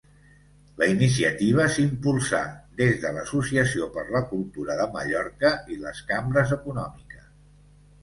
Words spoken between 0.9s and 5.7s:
iniciativa s'impulsà des de l'Associació per la Cultura de Mallorca